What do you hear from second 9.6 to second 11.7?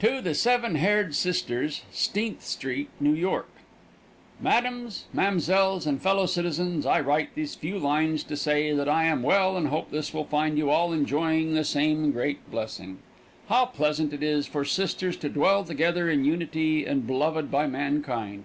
hope this will find you all enjoying the